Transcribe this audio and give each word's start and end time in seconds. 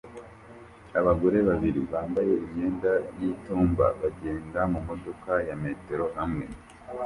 Abagore 0.99 1.37
babiri 1.49 1.79
bambaye 1.91 2.33
imyenda 2.45 2.91
y'itumba 3.19 3.85
bagenda 4.01 4.59
mumodoka 4.71 5.31
ya 5.47 5.55
metero 5.63 6.05
hamwe 6.17 6.45